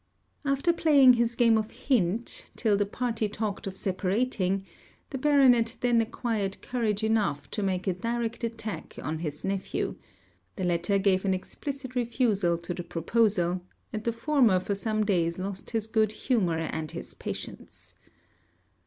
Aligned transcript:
After 0.43 0.73
playing 0.73 1.11
this 1.11 1.35
game 1.35 1.59
of 1.59 1.69
hint, 1.69 2.49
till 2.55 2.75
the 2.75 2.87
party 2.87 3.29
talked 3.29 3.67
of 3.67 3.77
separating, 3.77 4.65
the 5.11 5.19
Baronet 5.19 5.75
then 5.81 6.01
acquired 6.01 6.59
courage 6.63 7.03
enough 7.03 7.51
to 7.51 7.61
make 7.61 7.85
a 7.85 7.93
direct 7.93 8.43
attack 8.43 8.97
on 8.99 9.19
his 9.19 9.43
nephew; 9.43 9.97
the 10.55 10.63
latter 10.63 10.97
gave 10.97 11.23
an 11.23 11.35
explicit 11.35 11.93
refusal 11.93 12.57
to 12.57 12.73
the 12.73 12.83
proposal; 12.83 13.61
and 13.93 14.03
the 14.03 14.11
former 14.11 14.59
for 14.59 14.73
some 14.73 15.05
days 15.05 15.37
lost 15.37 15.69
his 15.69 15.85
good 15.85 16.11
humour 16.11 16.57
and 16.57 16.89
his 16.89 17.13
patience. 17.13 17.93